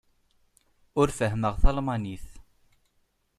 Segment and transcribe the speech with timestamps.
[0.99, 2.25] Ur fehhmeɣ talmanit.